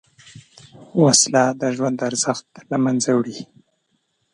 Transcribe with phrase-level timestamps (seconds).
[1.03, 3.37] وسله د ژوند ارزښت له منځه وړي